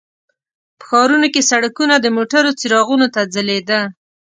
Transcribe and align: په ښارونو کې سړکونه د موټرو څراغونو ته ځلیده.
په 0.79 0.83
ښارونو 0.89 1.27
کې 1.33 1.47
سړکونه 1.51 1.95
د 1.99 2.07
موټرو 2.17 2.49
څراغونو 2.59 3.07
ته 3.15 3.21
ځلیده. 3.33 3.81